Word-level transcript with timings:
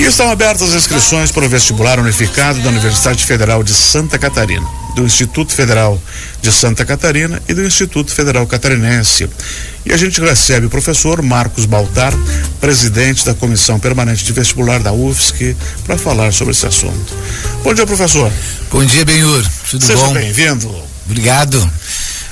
E 0.00 0.04
estão 0.04 0.30
abertas 0.30 0.70
as 0.70 0.76
inscrições 0.76 1.30
para 1.30 1.44
o 1.44 1.48
vestibular 1.48 2.00
unificado 2.00 2.58
da 2.60 2.70
Universidade 2.70 3.22
Federal 3.22 3.62
de 3.62 3.74
Santa 3.74 4.18
Catarina, 4.18 4.66
do 4.96 5.02
Instituto 5.02 5.52
Federal 5.52 6.00
de 6.40 6.50
Santa 6.50 6.86
Catarina 6.86 7.40
e 7.46 7.52
do 7.52 7.62
Instituto 7.62 8.10
Federal 8.10 8.46
Catarinense. 8.46 9.28
E 9.84 9.92
a 9.92 9.98
gente 9.98 10.18
recebe 10.18 10.64
o 10.64 10.70
professor 10.70 11.20
Marcos 11.20 11.66
Baltar, 11.66 12.14
presidente 12.62 13.26
da 13.26 13.34
Comissão 13.34 13.78
Permanente 13.78 14.24
de 14.24 14.32
Vestibular 14.32 14.80
da 14.80 14.90
UFSC, 14.90 15.54
para 15.84 15.98
falar 15.98 16.32
sobre 16.32 16.52
esse 16.52 16.66
assunto. 16.66 17.14
Bom 17.62 17.74
dia, 17.74 17.86
professor. 17.86 18.32
Bom 18.72 18.82
dia, 18.82 19.04
Benhur. 19.04 19.44
Tudo 19.68 19.84
Seja 19.84 19.98
bom? 19.98 20.14
Seja 20.14 20.20
bem-vindo. 20.20 20.74
Obrigado. 21.04 21.58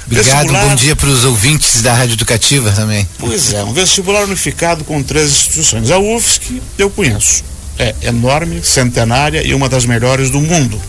Obrigado, 0.06 0.36
vestibular... 0.38 0.68
bom 0.68 0.74
dia 0.74 0.96
para 0.96 1.10
os 1.10 1.26
ouvintes 1.26 1.82
da 1.82 1.92
Rádio 1.92 2.14
Educativa 2.14 2.72
também. 2.72 3.06
Pois 3.18 3.52
é, 3.52 3.62
um 3.62 3.74
vestibular 3.74 4.24
unificado 4.24 4.84
com 4.84 5.02
três 5.02 5.30
instituições. 5.30 5.90
A 5.90 5.98
UFSC 5.98 6.62
eu 6.78 6.88
conheço. 6.88 7.44
É 7.78 7.94
enorme, 8.02 8.62
centenária 8.62 9.46
e 9.46 9.54
uma 9.54 9.68
das 9.68 9.86
melhores 9.86 10.30
do 10.30 10.40
mundo. 10.40 10.80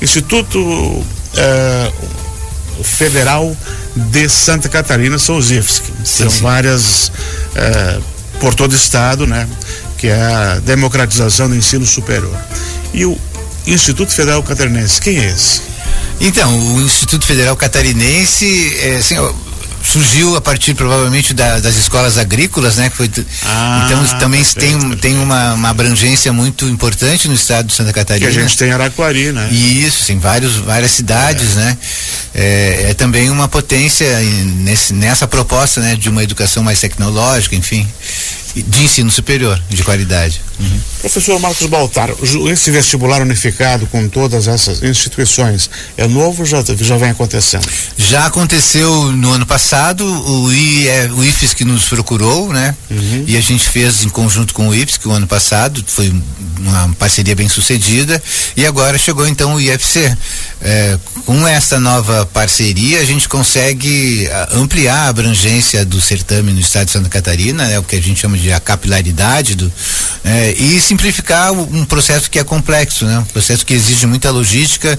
Instituto 0.00 1.04
é, 1.36 1.92
Federal 2.82 3.56
de 3.94 4.28
Santa 4.28 4.68
Catarina 4.68 5.18
são 5.18 5.38
IFSC. 5.38 5.82
São 6.04 6.28
várias 6.28 7.12
é, 7.54 7.98
por 8.40 8.54
todo 8.54 8.72
o 8.72 8.76
estado, 8.76 9.26
né? 9.26 9.48
Que 9.98 10.08
é 10.08 10.20
a 10.20 10.60
democratização 10.60 11.48
do 11.48 11.56
ensino 11.56 11.86
superior. 11.86 12.36
E 12.92 13.04
o 13.04 13.18
Instituto 13.66 14.12
Federal 14.12 14.42
Catarinense, 14.42 15.00
quem 15.00 15.18
é 15.18 15.26
esse? 15.26 15.62
Então, 16.20 16.74
o 16.74 16.80
Instituto 16.82 17.26
Federal 17.26 17.56
Catarinense 17.56 18.76
é, 18.80 18.96
assim, 18.96 19.16
surgiu 19.84 20.34
a 20.36 20.40
partir 20.40 20.74
provavelmente 20.74 21.34
da, 21.34 21.60
das 21.60 21.76
escolas 21.76 22.16
agrícolas, 22.16 22.76
né? 22.76 22.90
Foi, 22.90 23.10
ah, 23.44 23.82
então 23.84 24.18
também 24.18 24.42
perfeito, 24.42 24.80
tem, 24.80 24.96
tem 24.96 25.18
uma, 25.18 25.54
uma, 25.54 25.68
abrangência 25.68 26.32
muito 26.32 26.66
importante 26.66 27.28
no 27.28 27.34
estado 27.34 27.66
de 27.66 27.74
Santa 27.74 27.92
Catarina. 27.92 28.30
Que 28.30 28.38
a 28.38 28.42
gente 28.42 28.56
tem 28.56 28.72
Araquari, 28.72 29.32
né? 29.32 29.48
Isso, 29.50 30.06
tem 30.06 30.18
vários, 30.18 30.56
várias 30.56 30.90
cidades, 30.92 31.52
é. 31.52 31.60
né? 31.60 31.78
É, 32.34 32.86
é, 32.90 32.94
também 32.94 33.30
uma 33.30 33.46
potência 33.46 34.18
nesse, 34.56 34.94
nessa 34.94 35.28
proposta, 35.28 35.80
né? 35.80 35.96
De 35.96 36.08
uma 36.08 36.22
educação 36.22 36.62
mais 36.62 36.80
tecnológica, 36.80 37.54
enfim 37.54 37.86
de 38.54 38.84
ensino 38.84 39.10
superior 39.10 39.60
de 39.68 39.82
qualidade. 39.82 40.40
Uhum. 40.58 40.80
Professor 41.00 41.40
Marcos 41.40 41.66
Baltar, 41.66 42.10
esse 42.50 42.70
vestibular 42.70 43.20
unificado 43.20 43.86
com 43.88 44.08
todas 44.08 44.46
essas 44.46 44.82
instituições 44.82 45.68
é 45.96 46.06
novo 46.06 46.42
ou 46.42 46.46
já, 46.46 46.62
já 46.80 46.96
vem 46.96 47.10
acontecendo? 47.10 47.66
Já 47.96 48.26
aconteceu 48.26 49.10
no 49.12 49.32
ano 49.32 49.44
passado, 49.44 50.04
o, 50.04 50.52
I, 50.52 50.88
é, 50.88 51.10
o 51.10 51.24
IFES 51.24 51.54
que 51.54 51.64
nos 51.64 51.84
procurou, 51.84 52.52
né? 52.52 52.74
Uhum. 52.90 53.24
E 53.26 53.36
a 53.36 53.40
gente 53.40 53.68
fez 53.68 54.04
em 54.04 54.08
conjunto 54.08 54.54
com 54.54 54.68
o 54.68 54.74
IFES, 54.74 54.96
que 54.96 55.08
o 55.08 55.12
ano 55.12 55.26
passado 55.26 55.84
foi 55.86 56.12
uma 56.58 56.94
parceria 56.98 57.34
bem 57.34 57.48
sucedida, 57.48 58.22
e 58.56 58.64
agora 58.64 58.96
chegou 58.96 59.26
então 59.26 59.54
o 59.54 59.60
IFC. 59.60 60.16
É, 60.62 60.98
com 61.24 61.46
essa 61.48 61.80
nova 61.80 62.26
parceria, 62.26 63.00
a 63.00 63.04
gente 63.04 63.28
consegue 63.28 64.28
ah, 64.30 64.48
ampliar 64.52 65.06
a 65.06 65.08
abrangência 65.08 65.84
do 65.84 66.00
certame 66.00 66.52
no 66.52 66.60
estado 66.60 66.86
de 66.86 66.92
Santa 66.92 67.08
Catarina, 67.08 67.66
né? 67.66 67.78
O 67.78 67.82
que 67.82 67.96
a 67.96 68.00
gente 68.00 68.20
chama 68.20 68.36
de 68.36 68.52
a 68.52 68.60
capilaridade 68.60 69.54
do, 69.54 69.72
é, 70.24 70.52
e 70.52 70.80
simplificar 70.80 71.52
um 71.52 71.84
processo 71.84 72.30
que 72.30 72.38
é 72.38 72.44
complexo, 72.44 73.06
né? 73.06 73.18
Um 73.18 73.24
processo 73.24 73.64
que 73.64 73.72
exige 73.72 74.06
muita 74.06 74.30
logística, 74.30 74.98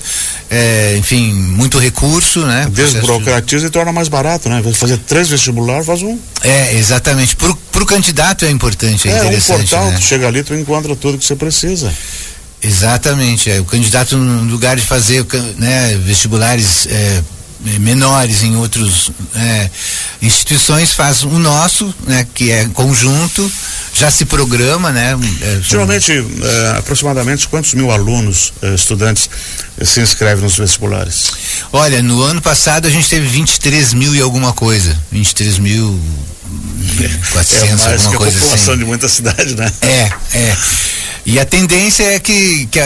é, 0.50 0.96
enfim, 0.98 1.32
muito 1.34 1.78
recurso, 1.78 2.42
né? 2.46 2.68
Desburocratiza 2.72 3.62
de... 3.62 3.68
e 3.68 3.70
torna 3.70 3.92
mais 3.92 4.08
barato, 4.08 4.50
né? 4.50 4.64
Fazer 4.74 4.98
três 4.98 5.30
vestibulares, 5.30 5.86
faz 5.86 6.02
um. 6.02 6.18
É, 6.44 6.76
exatamente. 6.76 7.36
Para 7.36 7.84
o 7.84 7.86
candidato 7.86 8.46
é 8.46 8.50
importante, 8.50 9.08
é, 9.08 9.12
é 9.12 9.18
interessante. 9.18 9.58
Um 9.58 9.68
portal, 9.68 9.92
né? 9.92 9.98
tu 9.98 10.04
chega 10.04 10.28
ali, 10.28 10.44
tu 10.44 10.56
encontra 10.56 10.96
tudo 10.96 11.18
que 11.18 11.26
você 11.26 11.36
precisa. 11.36 11.94
Exatamente. 12.62 13.50
É, 13.52 13.60
o 13.60 13.66
candidato, 13.66 14.18
no 14.18 14.52
lugar 14.52 14.76
de 14.76 14.82
fazer 14.82 15.26
né, 15.58 15.96
vestibulares 15.98 16.88
é, 16.88 17.22
menores 17.80 18.44
em 18.44 18.56
outras 18.56 19.12
é, 19.36 19.70
instituições 20.22 20.94
faz 20.94 21.24
o 21.24 21.40
nosso, 21.40 21.94
né, 22.06 22.26
que 22.34 22.52
é 22.52 22.66
conjunto, 22.74 23.52
já 23.94 24.12
se 24.12 24.26
programa, 24.26 24.92
né? 24.92 25.18
É, 25.42 25.60
Geralmente, 25.62 26.12
é, 26.12 26.78
aproximadamente 26.78 27.48
quantos 27.48 27.74
mil 27.74 27.92
alunos, 27.92 28.54
é, 28.62 28.76
estudantes 28.76 29.30
se 29.84 30.00
inscrevem 30.02 30.44
nos 30.44 30.58
vestibulares? 30.58 31.32
Olha, 31.74 32.02
no 32.02 32.22
ano 32.24 32.42
passado 32.42 32.88
a 32.88 32.92
gente 32.92 33.10
teve 33.10 33.28
23 33.28 33.94
mil 33.94 34.16
e 34.16 34.22
alguma 34.22 34.54
coisa, 34.54 34.98
23 35.12 35.58
mil 35.60 36.00
400, 37.32 37.64
é 37.64 37.76
mais 37.76 38.06
alguma 38.06 38.10
que 38.10 38.16
a 38.16 38.18
coisa 38.18 38.40
população 38.40 38.74
assim. 38.74 38.80
de 38.80 38.86
muita 38.86 39.10
cidade, 39.10 39.56
né? 39.56 39.72
É, 39.82 40.38
é. 40.38 40.58
E 41.26 41.40
a 41.40 41.46
tendência 41.46 42.04
é 42.04 42.20
que, 42.20 42.68
que 42.68 42.80
uh, 42.80 42.84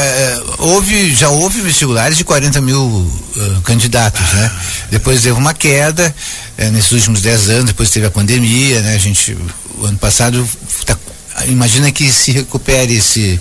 houve, 0.59 1.13
já 1.13 1.27
houve 1.27 1.59
vestibulares 1.59 2.17
de 2.17 2.23
40 2.23 2.61
mil 2.61 2.81
uh, 2.81 3.61
candidatos, 3.63 4.31
né? 4.31 4.51
Depois 4.89 5.21
teve 5.21 5.37
uma 5.37 5.53
queda 5.53 6.15
uh, 6.57 6.71
nesses 6.71 6.91
últimos 6.93 7.21
10 7.21 7.49
anos, 7.49 7.65
depois 7.65 7.89
teve 7.89 8.05
a 8.05 8.11
pandemia, 8.11 8.81
né? 8.81 8.95
A 8.95 8.97
gente, 8.97 9.37
o 9.77 9.85
ano 9.85 9.97
passado, 9.97 10.47
imagina 11.47 11.91
que 11.91 12.11
se 12.11 12.31
recupere 12.31 12.95
esse, 12.95 13.39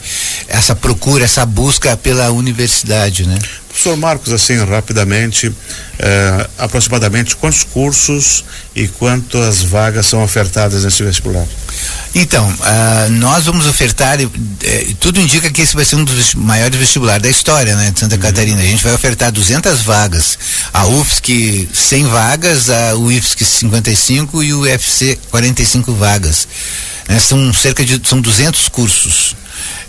essa 0.49 0.75
procura, 0.75 1.25
essa 1.25 1.45
busca 1.45 1.97
pela 1.97 2.31
universidade, 2.31 3.27
né? 3.27 3.39
Professor 3.69 3.97
Marcos, 3.97 4.33
assim, 4.33 4.57
rapidamente, 4.65 5.55
eh, 6.01 6.49
aproximadamente 6.59 7.37
quantos 7.37 7.63
cursos 7.63 8.45
e 8.75 8.89
quantas 8.89 9.63
vagas 9.63 10.07
são 10.07 10.21
ofertadas 10.25 10.83
nesse 10.83 11.05
vestibular? 11.05 11.47
Então, 12.13 12.49
uh, 12.49 13.11
nós 13.13 13.45
vamos 13.45 13.67
ofertar, 13.67 14.19
uh, 14.21 14.95
tudo 14.99 15.21
indica 15.21 15.49
que 15.51 15.63
esse 15.63 15.77
vai 15.77 15.85
ser 15.85 15.95
um 15.95 16.05
dos 16.05 16.35
maiores 16.35 16.77
vestibulares 16.77 17.23
da 17.23 17.29
história, 17.29 17.77
né, 17.77 17.93
de 17.93 18.01
Santa 18.01 18.17
uhum. 18.17 18.23
Catarina. 18.23 18.61
A 18.61 18.65
gente 18.65 18.83
vai 18.83 18.95
ofertar 18.95 19.31
200 19.31 19.83
vagas, 19.83 20.39
a 20.73 20.85
UFSC 20.87 21.69
100 21.73 22.07
vagas, 22.07 22.71
a 22.71 22.97
UFSC 22.97 23.45
55 23.45 24.43
e 24.43 24.55
o 24.55 24.61
UFC 24.63 25.17
45 25.31 25.93
vagas. 25.93 26.49
Né, 27.09 27.19
são 27.19 27.53
cerca 27.55 27.85
de 27.85 28.01
são 28.07 28.21
200 28.21 28.69
cursos 28.69 29.35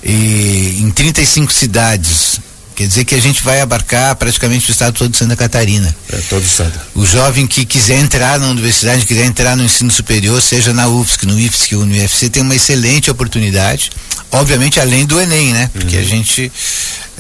e 0.02 0.80
em 0.81 0.90
35 0.90 1.52
cidades 1.52 2.40
Quer 2.80 2.88
dizer 2.88 3.03
que 3.03 3.13
a 3.13 3.19
gente 3.19 3.44
vai 3.44 3.59
abarcar 3.59 4.16
praticamente 4.16 4.69
o 4.69 4.72
estado 4.72 4.94
todo 4.94 5.12
de 5.12 5.18
Santa 5.18 5.35
Catarina. 5.35 5.94
É, 6.13 6.16
todo 6.30 6.41
o 6.41 6.46
estado. 6.46 6.72
O 6.96 7.06
jovem 7.06 7.46
que 7.46 7.66
quiser 7.66 8.00
entrar 8.00 8.40
na 8.40 8.47
universidade, 8.47 9.06
quiser 9.06 9.25
entrar 9.25 9.57
no 9.57 9.66
ensino 9.66 9.91
superior, 9.91 10.41
seja 10.41 10.72
na 10.72 10.88
UFSC, 10.88 11.25
no 11.25 11.38
IFSC 11.38 11.75
ou 11.75 11.85
no 11.85 11.94
UFC, 11.94 12.30
tem 12.30 12.41
uma 12.41 12.56
excelente 12.56 13.12
oportunidade. 13.12 13.91
Obviamente, 14.31 14.80
além 14.80 15.06
do 15.06 15.19
Enem, 15.19 15.51
né? 15.51 15.69
Porque 15.74 15.97
uhum. 15.97 16.01
a 16.01 16.06
gente. 16.06 16.50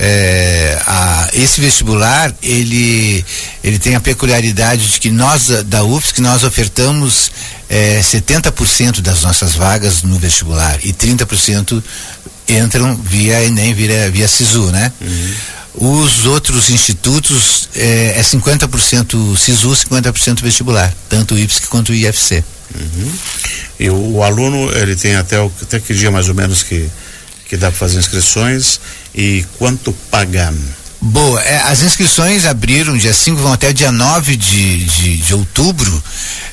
É, 0.01 0.81
a, 0.87 1.29
esse 1.33 1.59
vestibular, 1.59 2.33
ele, 2.41 3.23
ele 3.61 3.77
tem 3.77 3.95
a 3.95 3.99
peculiaridade 3.99 4.87
de 4.93 4.99
que 4.99 5.11
nós, 5.11 5.47
da 5.65 5.83
UFSC, 5.83 6.21
nós 6.21 6.45
ofertamos 6.45 7.29
é, 7.69 7.99
70% 7.99 9.01
das 9.01 9.23
nossas 9.23 9.55
vagas 9.55 10.01
no 10.03 10.17
vestibular 10.17 10.79
e 10.83 10.93
30% 10.93 11.83
entram 12.47 12.95
via 12.95 13.43
Enem, 13.43 13.73
via, 13.73 14.09
via 14.09 14.27
SISU, 14.27 14.71
né? 14.71 14.91
Uhum. 15.01 15.33
Os 16.01 16.25
outros 16.25 16.69
institutos 16.69 17.69
é, 17.75 18.15
é 18.17 18.21
50% 18.21 19.37
SISU, 19.37 19.69
50% 19.69 20.41
vestibular, 20.41 20.93
tanto 21.09 21.35
o 21.35 21.39
IPSC 21.39 21.67
quanto 21.67 21.91
o 21.91 21.95
IFC. 21.95 22.43
Uhum. 22.73 23.11
E 23.79 23.89
o, 23.89 24.15
o, 24.15 24.23
aluno, 24.23 24.71
ele 24.75 24.95
tem 24.95 25.15
até, 25.15 25.39
o, 25.39 25.51
até 25.61 25.79
que 25.79 25.93
dia 25.93 26.09
mais 26.09 26.27
ou 26.29 26.35
menos 26.35 26.63
que, 26.63 26.89
que 27.49 27.57
dá 27.57 27.69
para 27.69 27.79
fazer 27.79 27.97
inscrições 27.97 28.79
e 29.13 29.43
quanto 29.57 29.91
pagar? 30.11 30.53
Boa, 31.01 31.41
é, 31.41 31.61
as 31.67 31.81
inscrições 31.81 32.45
abriram 32.45 32.97
dia 32.97 33.13
5, 33.13 33.37
vão 33.37 33.53
até 33.53 33.71
dia 33.71 33.91
9 33.91 34.35
de, 34.35 34.83
de, 34.83 35.17
de 35.17 35.33
outubro, 35.33 36.03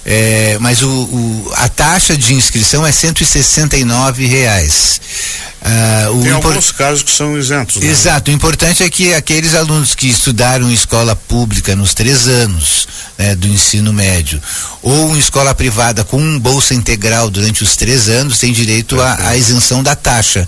é, 0.05 0.57
mas 0.61 0.83
o, 0.83 0.89
o, 0.89 1.53
a 1.57 1.69
taxa 1.69 2.17
de 2.17 2.33
inscrição 2.33 2.87
é 2.87 2.93
169 2.93 4.25
reais. 4.27 5.01
Uh, 5.67 6.23
Tem 6.23 6.31
alguns 6.31 6.71
casos 6.71 7.03
que 7.03 7.11
são 7.11 7.37
isentos. 7.37 7.83
Né? 7.83 7.89
Exato. 7.89 8.31
O 8.31 8.35
importante 8.35 8.85
é 8.85 8.91
que 8.91 9.13
aqueles 9.15 9.53
alunos 9.53 9.97
que 9.97 10.07
estudaram 10.07 10.71
em 10.71 10.73
escola 10.73 11.17
pública 11.17 11.75
nos 11.75 11.93
três 11.93 12.29
anos 12.29 12.87
né, 13.19 13.35
do 13.35 13.49
ensino 13.49 13.93
médio 13.93 14.41
ou 14.81 15.17
em 15.17 15.19
escola 15.19 15.53
privada 15.55 16.05
com 16.05 16.21
um 16.21 16.39
bolsa 16.39 16.73
integral 16.73 17.31
durante 17.31 17.65
os 17.65 17.75
três 17.75 18.09
anos 18.09 18.39
têm 18.39 18.53
direito 18.53 19.01
à 19.01 19.37
isenção 19.37 19.83
da 19.83 19.97
taxa. 19.97 20.47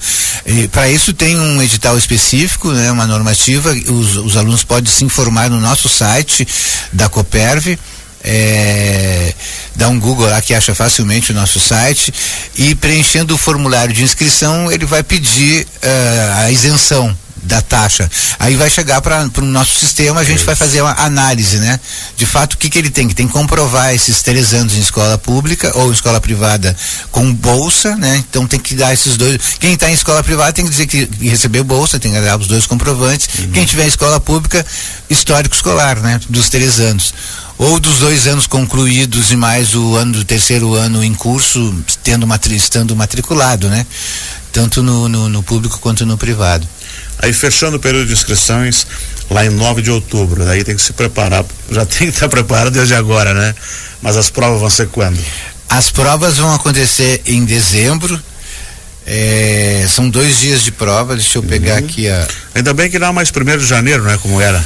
Para 0.71 0.89
isso 0.89 1.13
tem 1.13 1.37
um 1.37 1.61
edital 1.61 1.99
específico, 1.99 2.71
né, 2.71 2.93
uma 2.93 3.07
normativa. 3.07 3.75
Os, 3.89 4.17
os 4.17 4.37
alunos 4.37 4.65
podem 4.65 4.93
se 4.93 5.05
informar 5.05 5.49
no 5.51 5.61
nosso 5.61 5.89
site 5.89 6.47
da 6.93 7.09
Coperv 7.09 7.79
é, 8.23 9.33
dá 9.77 9.89
um 9.89 9.99
Google 9.99 10.29
lá 10.29 10.43
que 10.43 10.53
acha 10.53 10.75
facilmente 10.75 11.31
o 11.31 11.35
nosso 11.35 11.61
site 11.61 12.13
e 12.57 12.75
preenchendo 12.75 13.35
o 13.35 13.39
formulário 13.39 13.95
de 13.95 14.03
inscrição 14.03 14.71
ele 14.73 14.85
vai 14.85 15.03
pedir 15.03 15.63
uh, 15.63 16.45
a 16.45 16.51
isenção 16.51 17.17
da 17.43 17.61
taxa. 17.61 18.11
Aí 18.39 18.57
vai 18.57 18.71
chegar 18.71 19.01
para 19.01 19.29
o 19.39 19.43
nosso 19.43 19.79
sistema, 19.79 20.21
a 20.21 20.25
gente 20.25 20.45
vai 20.45 20.55
fazer 20.55 20.83
uma 20.83 20.93
análise, 20.93 21.59
né? 21.59 21.79
De 22.17 22.27
fato, 22.27 22.55
o 22.55 22.59
que, 22.59 22.71
que 22.71 22.79
ele 22.79 22.91
tem? 22.91 23.09
Que 23.09 23.15
tem 23.15 23.27
que 23.27 23.33
comprovar 23.33 23.95
esses 23.95 24.23
três 24.23 24.55
anos 24.55 24.75
em 24.75 24.81
escola 24.81 25.19
pública 25.19 25.73
ou 25.75 25.91
em 25.91 25.93
escola 25.93 26.21
privada 26.21 26.77
com 27.11 27.33
bolsa, 27.33 27.97
né? 27.97 28.23
Então 28.29 28.47
tem 28.47 28.61
que 28.61 28.75
dar 28.75 28.93
esses 28.93 29.17
dois. 29.17 29.39
Quem 29.59 29.75
está 29.75 29.91
em 29.91 29.95
escola 29.95 30.23
privada 30.23 30.53
tem 30.53 30.65
que 30.65 30.71
dizer 30.71 30.87
que 30.87 31.09
recebeu 31.21 31.65
bolsa, 31.65 31.99
tem 31.99 32.13
que 32.13 32.21
dar 32.21 32.39
os 32.39 32.47
dois 32.47 32.67
comprovantes. 32.67 33.29
Uhum. 33.39 33.51
Quem 33.53 33.65
tiver 33.65 33.85
em 33.85 33.89
escola 33.89 34.21
pública, 34.21 34.65
histórico 35.09 35.55
escolar, 35.55 35.99
né? 36.01 36.21
Dos 36.29 36.49
três 36.49 36.81
anos 36.81 37.13
ou 37.59 37.81
dos 37.81 37.99
dois 37.99 38.29
anos 38.29 38.47
concluídos 38.47 39.33
e 39.33 39.37
mais 39.37 39.75
o 39.75 39.97
ano 39.97 40.13
do 40.13 40.25
terceiro 40.25 40.75
ano 40.75 41.03
em 41.03 41.13
curso, 41.13 41.75
tendo 42.05 42.25
matri 42.25 42.55
estando 42.55 42.95
matriculado, 42.95 43.69
né? 43.69 43.85
Tanto 44.53 44.83
no, 44.83 45.09
no, 45.09 45.29
no, 45.29 45.43
público 45.43 45.79
quanto 45.79 46.07
no 46.07 46.17
privado. 46.17 46.67
Aí 47.19 47.33
fechando 47.33 47.77
o 47.77 47.81
período 47.81 48.07
de 48.07 48.13
inscrições 48.13 48.87
lá 49.31 49.45
em 49.45 49.51
9 49.51 49.83
de 49.83 49.91
outubro, 49.91 50.45
daí 50.45 50.65
tem 50.65 50.75
que 50.75 50.83
se 50.83 50.93
preparar, 50.93 51.45
já 51.71 51.85
tem 51.87 52.09
que 52.09 52.15
estar 52.15 52.29
preparado 52.29 52.71
desde 52.71 52.95
agora, 52.95 53.35
né? 53.35 53.55
Mas 54.01 54.17
as 54.17 54.31
provas 54.31 54.61
vão 54.61 54.71
ser 54.71 54.89
quando? 54.89 55.19
As 55.69 55.91
provas 55.91 56.39
vão 56.39 56.55
acontecer 56.55 57.21
em 57.27 57.45
dezembro. 57.45 58.19
É, 59.07 59.87
são 59.89 60.09
dois 60.09 60.41
dias 60.41 60.63
de 60.63 60.71
prova, 60.71 61.15
deixa 61.15 61.39
eu 61.39 61.43
pegar 61.43 61.75
uhum. 61.75 61.79
aqui 61.79 62.09
a. 62.09 62.29
Ainda 62.55 62.75
bem 62.75 62.91
que 62.91 62.99
não 62.99 63.09
é 63.09 63.13
mais 63.13 63.31
primeiro 63.31 63.61
de 63.61 63.67
janeiro, 63.67 64.03
né? 64.05 64.19
Como 64.21 64.41
era 64.41 64.63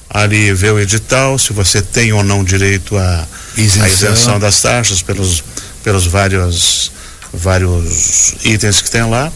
ali 0.09 0.53
vê 0.53 0.71
o 0.71 0.79
edital, 0.79 1.37
se 1.37 1.51
você 1.53 1.81
tem 1.81 2.13
ou 2.13 2.23
não 2.23 2.43
direito 2.43 2.97
à 2.97 3.27
isenção. 3.57 3.87
isenção 3.87 4.39
das 4.39 4.61
taxas 4.61 5.01
pelos, 5.01 5.43
pelos 5.83 6.07
vários, 6.07 6.91
vários 7.33 8.35
itens 8.43 8.81
que 8.81 8.89
tem 8.89 9.03
lá 9.03 9.31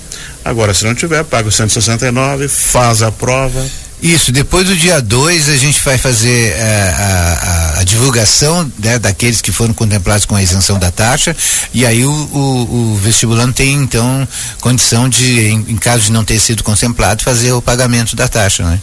Agora, 0.45 0.75
se 0.75 0.85
não 0.85 0.93
tiver, 0.93 1.23
paga 1.23 1.49
os 1.49 1.55
169, 1.55 2.47
faz 2.47 3.01
a 3.01 3.11
prova. 3.11 3.65
Isso, 3.99 4.31
depois 4.31 4.67
do 4.67 4.75
dia 4.75 5.01
2 5.01 5.49
a 5.49 5.57
gente 5.57 5.81
vai 5.81 5.97
fazer 5.97 6.51
é, 6.51 6.93
a, 6.95 7.73
a, 7.77 7.79
a, 7.79 7.83
divulgação 7.83 8.69
né, 8.77 8.99
daqueles 8.99 9.41
que 9.41 9.51
foram 9.51 9.73
contemplados 9.73 10.25
com 10.25 10.35
a 10.35 10.43
isenção 10.43 10.77
da 10.77 10.91
taxa 10.91 11.35
e 11.73 11.85
aí 11.85 12.05
o, 12.05 12.11
o, 12.11 12.91
o 12.91 12.95
vestibulando 12.97 13.53
tem 13.53 13.73
então 13.73 14.27
condição 14.59 15.09
de, 15.09 15.47
em, 15.47 15.65
em, 15.69 15.77
caso 15.77 16.03
de 16.03 16.11
não 16.11 16.23
ter 16.23 16.39
sido 16.39 16.61
contemplado, 16.61 17.23
fazer 17.23 17.53
o 17.53 17.61
pagamento 17.61 18.15
da 18.15 18.27
taxa. 18.27 18.63
Né? 18.63 18.79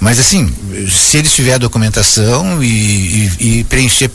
Mas 0.00 0.18
assim, 0.18 0.52
se 0.90 1.16
ele 1.16 1.28
tiver 1.28 1.54
a 1.54 1.58
documentação 1.58 2.62
e, 2.62 2.66
e, 2.68 3.60
e 3.60 3.64
preencher 3.64 4.10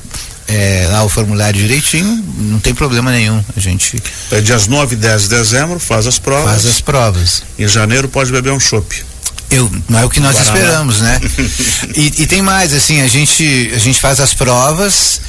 é, 0.51 0.85
lá 0.91 1.03
o 1.03 1.09
formulário 1.09 1.57
direitinho, 1.57 2.21
não 2.37 2.59
tem 2.59 2.75
problema 2.75 3.09
nenhum. 3.09 3.41
A 3.55 3.59
gente. 3.59 4.01
É 4.31 4.41
dias 4.41 4.67
9 4.67 4.95
e 4.95 4.97
10 4.97 5.23
de 5.23 5.29
dezembro, 5.29 5.79
faz 5.79 6.05
as 6.05 6.19
provas. 6.19 6.51
Faz 6.51 6.65
as 6.65 6.81
provas. 6.81 7.43
Em 7.57 7.67
janeiro 7.67 8.09
pode 8.09 8.31
beber 8.33 8.51
um 8.51 8.59
chopp. 8.59 9.05
Eu, 9.49 9.71
não 9.87 9.99
é 9.99 10.05
o 10.05 10.09
que 10.09 10.19
nós 10.19 10.35
Guaraná. 10.35 10.59
esperamos, 10.59 10.99
né? 10.99 11.21
e, 11.95 12.23
e, 12.23 12.27
tem 12.27 12.41
mais, 12.41 12.73
assim, 12.73 13.01
a 13.01 13.07
gente, 13.07 13.71
a 13.73 13.77
gente 13.77 13.99
faz 13.99 14.19
as 14.19 14.33
provas. 14.33 15.21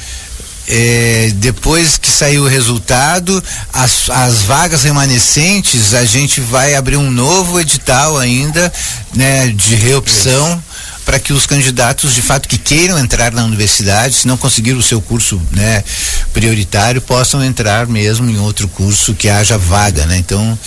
É, 0.65 1.31
depois 1.35 1.97
que 1.97 2.09
sair 2.09 2.39
o 2.39 2.47
resultado, 2.47 3.43
as, 3.71 4.09
as 4.09 4.43
vagas 4.43 4.83
remanescentes, 4.83 5.93
a 5.93 6.05
gente 6.05 6.39
vai 6.39 6.75
abrir 6.75 6.95
um 6.95 7.11
novo 7.11 7.59
edital 7.59 8.17
ainda, 8.17 8.71
né, 9.13 9.47
de 9.49 9.75
reopção. 9.75 10.63
Para 11.05 11.19
que 11.19 11.33
os 11.33 11.45
candidatos 11.45 12.15
de 12.15 12.21
fato 12.21 12.47
que 12.47 12.57
queiram 12.57 12.97
entrar 12.97 13.31
na 13.33 13.43
universidade, 13.43 14.15
se 14.15 14.27
não 14.27 14.37
conseguir 14.37 14.73
o 14.73 14.81
seu 14.81 15.01
curso 15.01 15.41
né, 15.51 15.83
prioritário, 16.31 17.01
possam 17.01 17.43
entrar 17.43 17.87
mesmo 17.87 18.29
em 18.29 18.37
outro 18.37 18.67
curso 18.67 19.13
que 19.13 19.29
haja 19.29 19.57
vaga, 19.57 20.05
né? 20.05 20.17
Então, 20.17 20.57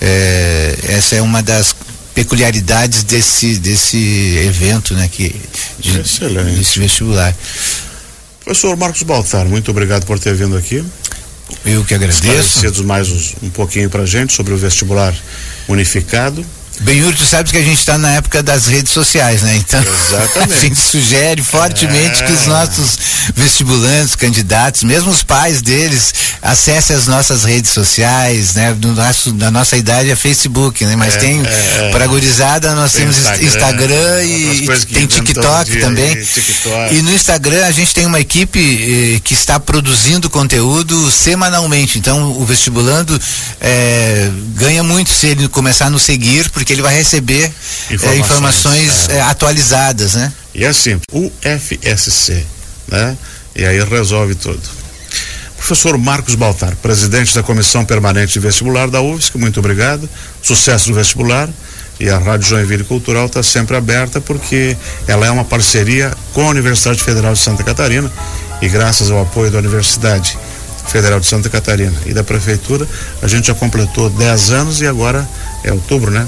é, 0.00 0.78
essa 0.84 1.16
é 1.16 1.22
uma 1.22 1.42
das 1.42 1.74
peculiaridades 2.14 3.02
desse 3.02 3.58
desse 3.58 4.36
evento, 4.46 4.94
né, 4.94 5.08
que 5.10 5.34
de, 5.78 6.00
Excelente. 6.00 6.56
desse 6.56 6.78
vestibular. 6.78 7.34
Professor 8.44 8.76
Marcos 8.76 9.02
Baltar, 9.02 9.46
muito 9.46 9.70
obrigado 9.70 10.06
por 10.06 10.18
ter 10.18 10.34
vindo 10.34 10.56
aqui. 10.56 10.84
Eu 11.64 11.84
que 11.84 11.94
agradeço. 11.94 12.84
mais 12.84 13.08
um 13.42 13.50
pouquinho 13.50 13.90
para 13.90 14.06
gente 14.06 14.32
sobre 14.32 14.52
o 14.52 14.56
vestibular 14.56 15.14
unificado. 15.68 16.44
Benhur, 16.80 17.14
tu 17.14 17.24
sabes 17.24 17.52
que 17.52 17.58
a 17.58 17.62
gente 17.62 17.78
está 17.78 17.96
na 17.96 18.10
época 18.12 18.42
das 18.42 18.66
redes 18.66 18.92
sociais, 18.92 19.42
né? 19.42 19.56
Então 19.56 19.80
Exatamente. 19.80 20.52
a 20.54 20.60
gente 20.60 20.76
sugere 20.76 21.42
fortemente 21.42 22.22
é. 22.22 22.26
que 22.26 22.32
os 22.32 22.42
é. 22.42 22.46
nossos 22.46 22.98
vestibulantes, 23.34 24.16
candidatos, 24.16 24.82
mesmo 24.82 25.10
os 25.10 25.22
pais 25.22 25.62
deles, 25.62 26.12
acessem 26.42 26.96
as 26.96 27.06
nossas 27.06 27.44
redes 27.44 27.70
sociais, 27.70 28.54
né? 28.54 28.72
Do 28.72 28.92
nosso, 28.92 29.32
da 29.32 29.50
nossa 29.50 29.76
idade 29.76 30.10
é 30.10 30.16
Facebook, 30.16 30.84
né? 30.84 30.96
Mas 30.96 31.14
é, 31.16 31.18
tem 31.18 31.42
é, 31.46 31.88
é. 31.88 31.90
para 31.90 32.06
gurizada 32.06 32.74
nós 32.74 32.92
tem 32.92 33.02
temos 33.02 33.18
Instagram, 33.18 33.44
Instagram 33.44 34.22
e, 34.24 34.64
e 34.64 34.86
tem 34.86 35.06
TikTok 35.06 35.80
também. 35.80 36.12
E, 36.12 36.24
TikTok. 36.24 36.94
e 36.94 37.02
no 37.02 37.12
Instagram 37.12 37.66
a 37.66 37.72
gente 37.72 37.94
tem 37.94 38.06
uma 38.06 38.20
equipe 38.20 38.58
eh, 39.16 39.20
que 39.22 39.34
está 39.34 39.60
produzindo 39.60 40.28
conteúdo 40.28 41.10
semanalmente. 41.10 41.98
Então 41.98 42.32
o 42.32 42.44
vestibulando 42.44 43.20
eh, 43.60 44.30
ganha 44.54 44.82
muito 44.82 45.10
se 45.10 45.26
ele 45.26 45.48
começar 45.48 45.86
a 45.86 45.90
nos 45.90 46.02
seguir, 46.02 46.50
porque 46.50 46.63
porque 46.64 46.72
ele 46.72 46.82
vai 46.82 46.94
receber 46.94 47.52
informações, 47.90 48.16
é, 48.16 48.18
informações 48.18 49.08
é. 49.10 49.20
atualizadas, 49.20 50.14
né? 50.14 50.32
E 50.54 50.64
assim, 50.64 50.98
o 51.12 51.30
FSC, 51.42 52.42
né? 52.88 53.18
E 53.54 53.66
aí 53.66 53.84
resolve 53.84 54.34
tudo. 54.34 54.62
Professor 55.58 55.98
Marcos 55.98 56.34
Baltar, 56.34 56.74
presidente 56.76 57.34
da 57.34 57.42
Comissão 57.42 57.84
Permanente 57.84 58.32
de 58.32 58.40
Vestibular 58.40 58.88
da 58.88 59.02
UFSC, 59.02 59.36
muito 59.36 59.60
obrigado. 59.60 60.08
Sucesso 60.42 60.88
no 60.88 60.96
vestibular. 60.96 61.50
E 62.00 62.08
a 62.08 62.18
Rádio 62.18 62.48
Joinville 62.48 62.82
Cultural 62.82 63.26
está 63.26 63.42
sempre 63.42 63.76
aberta 63.76 64.20
porque 64.20 64.76
ela 65.06 65.26
é 65.26 65.30
uma 65.30 65.44
parceria 65.44 66.12
com 66.32 66.46
a 66.46 66.50
Universidade 66.50 67.02
Federal 67.02 67.34
de 67.34 67.38
Santa 67.38 67.62
Catarina 67.62 68.10
e 68.60 68.68
graças 68.68 69.10
ao 69.10 69.22
apoio 69.22 69.50
da 69.50 69.58
Universidade 69.58 70.36
Federal 70.88 71.20
de 71.20 71.26
Santa 71.26 71.48
Catarina 71.48 71.94
e 72.06 72.12
da 72.12 72.24
Prefeitura, 72.24 72.86
a 73.22 73.28
gente 73.28 73.46
já 73.46 73.54
completou 73.54 74.10
10 74.10 74.50
anos 74.50 74.80
e 74.80 74.86
agora 74.86 75.28
é 75.62 75.72
outubro, 75.72 76.10
né? 76.10 76.26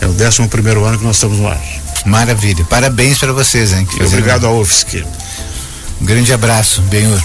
É 0.00 0.06
o 0.06 0.10
11 0.10 0.48
primeiro 0.48 0.84
ano 0.84 0.98
que 0.98 1.04
nós 1.04 1.16
estamos 1.16 1.38
no 1.38 1.48
ar. 1.48 1.60
Maravilha. 2.04 2.64
Parabéns 2.64 3.18
para 3.18 3.32
vocês, 3.32 3.72
hein? 3.72 3.86
obrigado 4.06 4.46
ao 4.46 4.60
UFSC. 4.60 5.04
Um 6.00 6.04
grande 6.04 6.32
abraço, 6.32 6.82
Benhur. 6.82 7.23